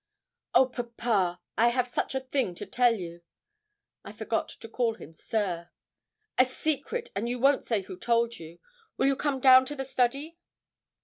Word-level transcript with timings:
'Oh, 0.55 0.65
papa, 0.65 1.39
I 1.59 1.67
have 1.67 1.87
such 1.87 2.15
a 2.15 2.19
thing 2.21 2.55
to 2.55 2.65
tell 2.65 2.95
you!' 2.95 3.21
I 4.03 4.11
forgot 4.11 4.49
to 4.49 4.67
call 4.67 4.95
him 4.95 5.13
'Sir.' 5.13 5.69
'A 6.39 6.45
secret; 6.47 7.09
and 7.15 7.29
you 7.29 7.37
won't 7.37 7.63
say 7.63 7.83
who 7.83 7.95
told 7.99 8.39
you? 8.39 8.57
Will 8.97 9.05
you 9.05 9.15
come 9.15 9.39
down 9.39 9.63
to 9.67 9.75
the 9.75 9.85
study?' 9.85 10.39